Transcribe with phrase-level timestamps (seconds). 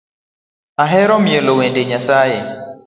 [0.83, 2.39] Ahero mielo wende Nyasae